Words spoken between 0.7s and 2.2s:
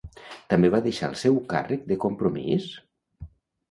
va deixar el seu càrrec de